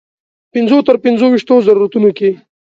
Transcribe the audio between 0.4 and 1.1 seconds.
پنځو تر